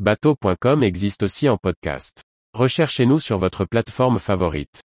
Bateau.com 0.00 0.82
existe 0.82 1.22
aussi 1.22 1.48
en 1.48 1.56
podcast. 1.56 2.24
Recherchez-nous 2.52 3.20
sur 3.20 3.38
votre 3.38 3.64
plateforme 3.64 4.18
favorite. 4.18 4.82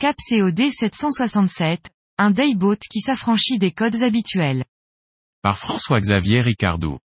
Cap 0.00 0.16
COD 0.30 0.70
767, 0.70 1.90
un 2.16 2.30
dayboat 2.30 2.78
qui 2.90 3.02
s'affranchit 3.02 3.58
des 3.58 3.72
codes 3.72 4.02
habituels. 4.02 4.64
Par 5.42 5.58
François-Xavier 5.58 6.40
Ricardou. 6.40 6.98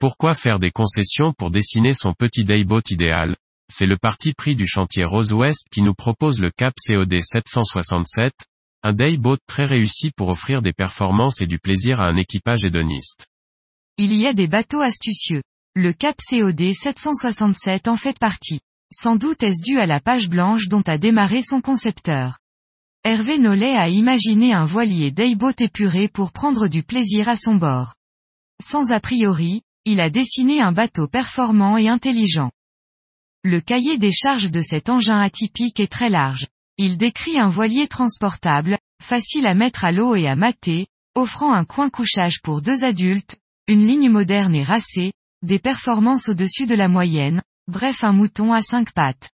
Pourquoi 0.00 0.34
faire 0.34 0.58
des 0.58 0.72
concessions 0.72 1.32
pour 1.38 1.52
dessiner 1.52 1.94
son 1.94 2.14
petit 2.14 2.44
dayboat 2.44 2.82
idéal? 2.90 3.36
C'est 3.70 3.86
le 3.86 3.96
parti 3.96 4.32
pris 4.34 4.56
du 4.56 4.66
chantier 4.66 5.04
Rose 5.04 5.32
West 5.32 5.68
qui 5.70 5.82
nous 5.82 5.94
propose 5.94 6.40
le 6.40 6.50
Cap 6.50 6.74
COD 6.84 7.20
767, 7.20 8.32
un 8.82 8.92
dayboat 8.92 9.38
très 9.46 9.66
réussi 9.66 10.10
pour 10.10 10.30
offrir 10.30 10.62
des 10.62 10.72
performances 10.72 11.40
et 11.42 11.46
du 11.46 11.60
plaisir 11.60 12.00
à 12.00 12.08
un 12.08 12.16
équipage 12.16 12.64
hédoniste. 12.64 13.28
Il 13.98 14.12
y 14.14 14.26
a 14.26 14.32
des 14.32 14.48
bateaux 14.48 14.80
astucieux. 14.80 15.42
Le 15.80 15.92
Cap 15.92 16.16
COD 16.28 16.72
767 16.74 17.86
en 17.86 17.94
fait 17.94 18.18
partie. 18.18 18.58
Sans 18.92 19.14
doute 19.14 19.44
est-ce 19.44 19.62
dû 19.62 19.78
à 19.78 19.86
la 19.86 20.00
page 20.00 20.28
blanche 20.28 20.66
dont 20.66 20.82
a 20.82 20.98
démarré 20.98 21.40
son 21.40 21.60
concepteur. 21.60 22.40
Hervé 23.04 23.38
Nollet 23.38 23.76
a 23.76 23.88
imaginé 23.88 24.52
un 24.52 24.64
voilier 24.64 25.12
dayboat 25.12 25.54
épuré 25.60 26.08
pour 26.08 26.32
prendre 26.32 26.66
du 26.66 26.82
plaisir 26.82 27.28
à 27.28 27.36
son 27.36 27.54
bord. 27.54 27.94
Sans 28.60 28.90
a 28.90 28.98
priori, 28.98 29.62
il 29.84 30.00
a 30.00 30.10
dessiné 30.10 30.60
un 30.60 30.72
bateau 30.72 31.06
performant 31.06 31.76
et 31.76 31.86
intelligent. 31.86 32.50
Le 33.44 33.60
cahier 33.60 33.98
des 33.98 34.10
charges 34.10 34.50
de 34.50 34.62
cet 34.62 34.88
engin 34.88 35.20
atypique 35.20 35.78
est 35.78 35.92
très 35.92 36.10
large. 36.10 36.48
Il 36.76 36.98
décrit 36.98 37.38
un 37.38 37.48
voilier 37.48 37.86
transportable, 37.86 38.78
facile 39.00 39.46
à 39.46 39.54
mettre 39.54 39.84
à 39.84 39.92
l'eau 39.92 40.16
et 40.16 40.26
à 40.26 40.34
mater, 40.34 40.88
offrant 41.14 41.52
un 41.52 41.64
coin 41.64 41.88
couchage 41.88 42.42
pour 42.42 42.62
deux 42.62 42.82
adultes, 42.82 43.38
une 43.68 43.86
ligne 43.86 44.10
moderne 44.10 44.56
et 44.56 44.64
racée, 44.64 45.12
des 45.42 45.58
performances 45.58 46.28
au-dessus 46.28 46.66
de 46.66 46.74
la 46.74 46.88
moyenne, 46.88 47.42
bref 47.68 48.02
un 48.02 48.12
mouton 48.12 48.52
à 48.52 48.62
cinq 48.62 48.92
pattes. 48.92 49.30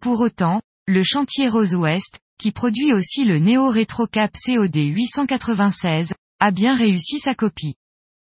Pour 0.00 0.20
autant, 0.20 0.60
le 0.86 1.02
chantier 1.02 1.48
Rose 1.48 1.74
West, 1.74 2.20
qui 2.38 2.52
produit 2.52 2.92
aussi 2.92 3.24
le 3.24 3.38
Neo 3.38 3.70
Retro 3.70 4.06
Cap 4.06 4.32
COD 4.44 4.76
896, 4.76 6.12
a 6.40 6.50
bien 6.50 6.76
réussi 6.76 7.18
sa 7.20 7.34
copie. 7.34 7.76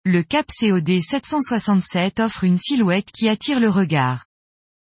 Le 0.05 0.22
Cap 0.22 0.47
COD 0.59 1.00
767 1.00 2.20
offre 2.20 2.45
une 2.45 2.56
silhouette 2.56 3.11
qui 3.12 3.28
attire 3.28 3.61
le 3.61 3.69
regard. 3.69 4.27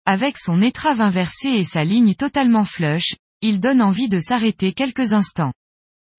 Avec 0.06 0.38
son 0.38 0.62
étrave 0.62 1.02
inversée 1.02 1.50
et 1.50 1.64
sa 1.64 1.84
ligne 1.84 2.14
totalement 2.14 2.66
flush, 2.66 3.16
il 3.42 3.60
donne 3.60 3.82
envie 3.82 4.10
de 4.10 4.20
s'arrêter 4.20 4.74
quelques 4.74 5.14
instants. 5.14 5.54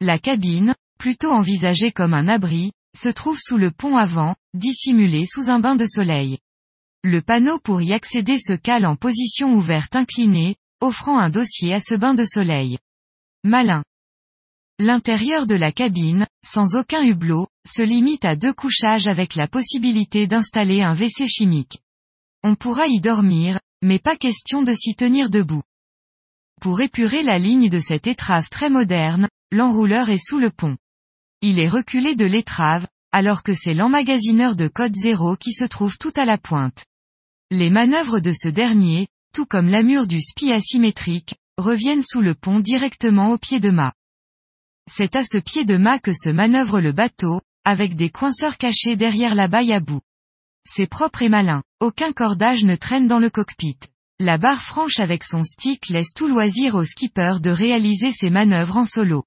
La 0.01 0.19
cabine, 0.19 0.75
plutôt 0.99 1.31
envisagée 1.31 1.93
comme 1.93 2.15
un 2.15 2.29
abri, 2.29 2.73
se 2.97 3.09
trouve 3.09 3.39
sous 3.39 3.57
le 3.57 3.71
pont 3.71 3.97
avant, 3.97 4.35
dissimulé 4.55 5.25
sous 5.27 5.51
un 5.51 5.61
bain 5.61 5.77
de 5.77 5.87
soleil. 5.87 6.39
Le 7.05 7.23
panneau 7.23 7.59
pour 7.59 7.83
y 7.83 7.93
accéder 7.93 8.39
se 8.39 8.55
cale 8.55 8.87
en 8.87 8.97
position 8.97 9.53
ouverte 9.53 9.95
inclinée, 9.95 10.57
offrant 10.81 11.19
un 11.19 11.31
dossier 11.31 11.73
à 11.73 11.81
ce 11.81 11.95
bain 11.95 12.15
de 12.15 12.25
soleil. 12.25 12.79
Malin. 13.45 13.85
L'intérieur 14.79 15.47
de 15.47 15.55
la 15.55 15.73
cabine, 15.73 16.27
sans 16.45 16.75
aucun 16.75 17.03
hublot, 17.03 17.47
se 17.67 17.83
limite 17.83 18.25
à 18.25 18.37
deux 18.37 18.53
couchages 18.53 19.09
avec 19.09 19.35
la 19.35 19.49
possibilité 19.49 20.27
d'installer 20.27 20.83
un 20.83 20.95
WC 20.95 21.27
chimique. 21.27 21.81
On 22.43 22.55
pourra 22.55 22.87
y 22.89 23.01
dormir, 23.01 23.59
mais 23.83 23.99
pas 23.99 24.17
question 24.17 24.63
de 24.63 24.73
s'y 24.73 24.95
tenir 24.95 25.31
debout. 25.31 25.63
Pour 26.61 26.81
épurer 26.81 27.23
la 27.23 27.39
ligne 27.39 27.69
de 27.69 27.79
cette 27.79 28.07
étrave 28.07 28.49
très 28.49 28.71
moderne, 28.71 29.29
l'enrouleur 29.53 30.11
est 30.11 30.25
sous 30.25 30.39
le 30.39 30.51
pont. 30.51 30.77
Il 31.43 31.59
est 31.59 31.69
reculé 31.69 32.17
de 32.17 32.25
l'étrave, 32.25 32.87
alors 33.13 33.43
que 33.43 33.55
c'est 33.55 33.75
l'emmagasineur 33.75 34.57
de 34.57 34.69
code 34.69 34.95
0 34.97 35.37
qui 35.37 35.53
se 35.53 35.65
trouve 35.65 35.99
tout 35.99 36.13
à 36.17 36.25
la 36.25 36.39
pointe. 36.39 36.85
Les 37.51 37.71
manœuvres 37.71 38.21
de 38.21 38.33
ce 38.33 38.49
dernier, 38.49 39.09
tout 39.35 39.47
comme 39.47 39.69
l'amure 39.69 40.07
du 40.07 40.21
spi 40.21 40.51
asymétrique, 40.51 41.37
reviennent 41.59 42.03
sous 42.03 42.21
le 42.21 42.35
pont 42.35 42.61
directement 42.61 43.31
au 43.31 43.39
pied 43.39 43.61
de 43.61 43.71
mât. 43.71 43.93
C'est 44.91 45.17
à 45.17 45.25
ce 45.25 45.39
pied 45.39 45.65
de 45.65 45.77
mât 45.77 45.99
que 45.99 46.13
se 46.13 46.31
manœuvre 46.31 46.81
le 46.81 46.93
bateau, 46.93 47.41
avec 47.65 47.97
des 47.97 48.11
coinceurs 48.11 48.57
cachés 48.57 48.97
derrière 48.97 49.35
la 49.35 49.49
baille 49.49 49.73
à 49.73 49.81
bout. 49.81 50.01
C'est 50.67 50.89
propre 50.89 51.23
et 51.23 51.29
malin, 51.29 51.63
aucun 51.81 52.13
cordage 52.13 52.65
ne 52.65 52.77
traîne 52.77 53.09
dans 53.09 53.19
le 53.19 53.31
cockpit. 53.31 53.79
La 54.19 54.39
barre 54.39 54.63
franche 54.63 55.01
avec 55.01 55.25
son 55.25 55.45
stick 55.45 55.89
laisse 55.89 56.13
tout 56.15 56.29
loisir 56.29 56.75
au 56.75 56.85
skipper 56.85 57.35
de 57.41 57.51
réaliser 57.51 58.11
ses 58.11 58.31
manœuvres 58.31 58.79
en 58.79 58.85
solo. 58.85 59.25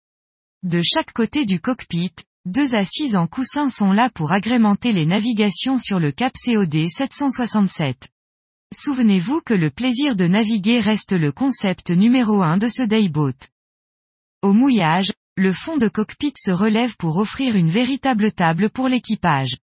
De 0.63 0.81
chaque 0.81 1.13
côté 1.13 1.45
du 1.45 1.61
cockpit, 1.61 2.11
deux 2.43 2.75
assises 2.75 3.15
en 3.15 3.27
coussin 3.27 3.69
sont 3.69 3.93
là 3.93 4.09
pour 4.09 4.33
agrémenter 4.33 4.91
les 4.91 5.05
navigations 5.05 5.77
sur 5.77 5.99
le 5.99 6.11
Cap 6.11 6.33
COD 6.33 6.89
767. 6.89 8.09
Souvenez-vous 8.75 9.39
que 9.39 9.53
le 9.53 9.69
plaisir 9.69 10.17
de 10.17 10.27
naviguer 10.27 10.81
reste 10.81 11.13
le 11.13 11.31
concept 11.31 11.91
numéro 11.91 12.41
un 12.41 12.57
de 12.57 12.67
ce 12.67 12.83
dayboat. 12.83 13.37
Au 14.41 14.51
mouillage, 14.51 15.13
le 15.37 15.53
fond 15.53 15.77
de 15.77 15.87
cockpit 15.87 16.33
se 16.37 16.51
relève 16.51 16.97
pour 16.97 17.15
offrir 17.15 17.55
une 17.55 17.69
véritable 17.69 18.33
table 18.33 18.69
pour 18.69 18.89
l'équipage. 18.89 19.55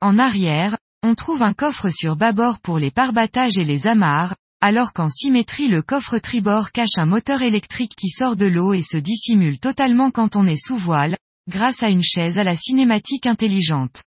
En 0.00 0.18
arrière, 0.18 0.78
on 1.02 1.14
trouve 1.14 1.42
un 1.42 1.52
coffre 1.52 1.90
sur 1.90 2.16
bâbord 2.16 2.60
pour 2.60 2.78
les 2.78 2.90
parbattages 2.90 3.58
et 3.58 3.64
les 3.64 3.86
amarres, 3.86 4.36
alors 4.60 4.92
qu'en 4.92 5.08
symétrie 5.08 5.68
le 5.68 5.82
coffre 5.82 6.18
tribord 6.18 6.70
cache 6.72 6.96
un 6.96 7.06
moteur 7.06 7.42
électrique 7.42 7.94
qui 7.96 8.08
sort 8.08 8.36
de 8.36 8.46
l'eau 8.46 8.74
et 8.74 8.82
se 8.82 8.98
dissimule 8.98 9.58
totalement 9.58 10.10
quand 10.10 10.36
on 10.36 10.46
est 10.46 10.62
sous 10.62 10.76
voile, 10.76 11.16
grâce 11.48 11.82
à 11.82 11.88
une 11.88 12.02
chaise 12.02 12.38
à 12.38 12.44
la 12.44 12.56
cinématique 12.56 13.26
intelligente. 13.26 14.02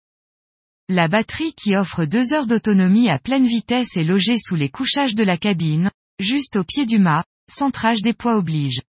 La 0.89 1.09
batterie 1.09 1.55
qui 1.55 1.75
offre 1.75 2.05
deux 2.05 2.35
heures 2.35 2.47
d'autonomie 2.47 3.09
à 3.09 3.19
pleine 3.19 3.47
vitesse 3.47 3.97
est 3.97 4.05
logée 4.05 4.37
sous 4.39 4.55
les 4.55 4.69
couchages 4.69 5.15
de 5.15 5.25
la 5.25 5.39
cabine, 5.39 5.91
juste 6.19 6.57
au 6.57 6.65
pied 6.65 6.85
du 6.85 6.99
mât, 6.99 7.25
centrage 7.51 8.03
des 8.03 8.13
poids 8.13 8.37
oblige. 8.37 8.83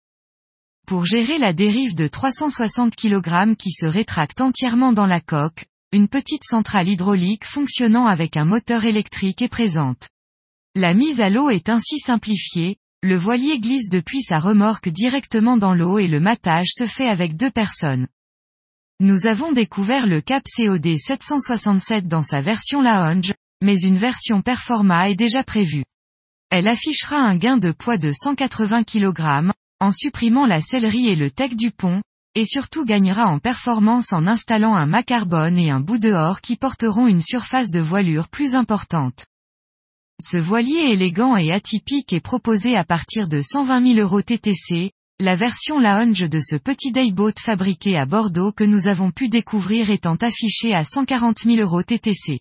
Pour 0.87 1.05
gérer 1.05 1.37
la 1.37 1.53
dérive 1.53 1.95
de 1.95 2.09
360 2.09 2.97
kg 2.97 3.55
qui 3.55 3.71
se 3.71 3.87
rétracte 3.87 4.41
entièrement 4.41 4.93
dans 4.93 5.07
la 5.07 5.21
coque, 5.21 5.67
une 5.93 6.09
petite 6.09 6.45
centrale 6.45 6.89
hydraulique 6.89 7.45
fonctionnant 7.45 8.07
avec 8.07 8.37
un 8.37 8.45
moteur 8.45 8.85
électrique 8.85 9.43
est 9.43 9.49
présente. 9.49 10.09
La 10.77 10.95
mise 10.95 11.21
à 11.21 11.31
l'eau 11.31 11.51
est 11.51 11.69
ainsi 11.69 11.99
simplifiée, 11.99 12.77
le 13.03 13.17
voilier 13.17 13.59
glisse 13.59 13.89
depuis 13.89 14.23
sa 14.23 14.39
remorque 14.39 14.89
directement 14.89 15.57
dans 15.57 15.75
l'eau 15.75 15.99
et 15.99 16.07
le 16.07 16.21
matage 16.21 16.69
se 16.71 16.87
fait 16.87 17.09
avec 17.09 17.37
deux 17.37 17.51
personnes. 17.51 18.07
Nous 19.01 19.27
avons 19.27 19.51
découvert 19.51 20.07
le 20.07 20.21
Cap 20.21 20.45
COD 20.57 20.97
767 20.97 22.07
dans 22.07 22.23
sa 22.23 22.41
version 22.41 22.83
lounge, 22.83 23.35
mais 23.61 23.81
une 23.81 23.97
version 23.97 24.43
Performa 24.43 25.11
est 25.11 25.17
déjà 25.17 25.43
prévue. 25.43 25.83
Elle 26.51 26.69
affichera 26.69 27.17
un 27.17 27.37
gain 27.37 27.57
de 27.57 27.73
poids 27.73 27.99
de 27.99 28.13
180 28.13 28.85
kg, 28.85 29.51
en 29.81 29.91
supprimant 29.91 30.47
la 30.47 30.61
sellerie 30.61 31.09
et 31.09 31.17
le 31.17 31.33
tech 31.33 31.57
du 31.57 31.73
pont, 31.73 32.01
et 32.37 32.45
surtout 32.45 32.85
gagnera 32.85 33.27
en 33.27 33.41
performance 33.41 34.13
en 34.13 34.25
installant 34.29 34.77
un 34.77 34.87
mât 34.87 35.03
carbone 35.03 35.59
et 35.59 35.71
un 35.71 35.81
bout 35.81 35.99
dehors 35.99 36.41
qui 36.41 36.55
porteront 36.55 37.09
une 37.09 37.23
surface 37.23 37.73
de 37.73 37.81
voilure 37.81 38.29
plus 38.29 38.55
importante. 38.55 39.27
Ce 40.23 40.37
voilier 40.37 40.91
élégant 40.91 41.39
et 41.39 41.51
atypique 41.51 42.13
est 42.13 42.21
proposé 42.21 42.77
à 42.77 42.85
partir 42.85 43.27
de 43.27 43.41
120 43.41 43.95
000 43.95 44.01
euros 44.01 44.21
TTC, 44.21 44.93
la 45.19 45.35
version 45.35 45.79
lounge 45.79 46.29
de 46.29 46.41
ce 46.41 46.57
petit 46.57 46.93
dayboat 46.93 47.33
fabriqué 47.41 47.97
à 47.97 48.05
Bordeaux 48.05 48.53
que 48.53 48.65
nous 48.65 48.87
avons 48.87 49.13
pu 49.13 49.31
découvrir 49.31 49.89
étant 49.89 50.17
affichée 50.17 50.75
à 50.75 50.85
140 50.85 51.39
000 51.45 51.57
euros 51.57 51.83
TTC. 51.83 52.41